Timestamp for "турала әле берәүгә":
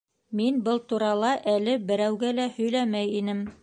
0.93-2.35